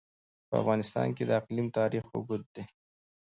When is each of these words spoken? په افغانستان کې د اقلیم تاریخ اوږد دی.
په 0.47 0.55
افغانستان 0.61 1.07
کې 1.15 1.23
د 1.25 1.31
اقلیم 1.39 1.67
تاریخ 1.79 2.03
اوږد 2.13 2.43
دی. 2.55 2.63